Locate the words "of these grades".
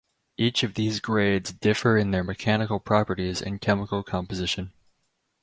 0.63-1.53